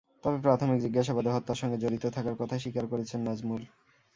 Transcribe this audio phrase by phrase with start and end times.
[0.23, 3.61] তবে প্রাথমিক জিজ্ঞাসাবাদে হত্যার সঙ্গে জড়িত থাকার কথা অস্বীকার করেছেন নাজমুল।